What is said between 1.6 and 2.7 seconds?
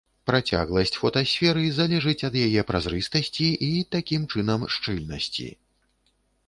залежыць ад яе